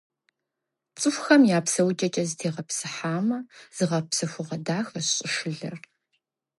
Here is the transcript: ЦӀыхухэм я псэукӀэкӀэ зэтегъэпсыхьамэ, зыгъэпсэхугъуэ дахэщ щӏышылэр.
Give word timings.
ЦӀыхухэм 0.99 1.41
я 1.57 1.59
псэукӀэкӀэ 1.65 2.23
зэтегъэпсыхьамэ, 2.29 3.37
зыгъэпсэхугъуэ 3.75 4.57
дахэщ 4.65 5.07
щӏышылэр. 5.15 5.77